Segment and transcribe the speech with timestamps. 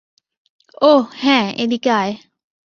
[0.81, 2.13] ওহ, হ্যাঁ, এদিকে আয়।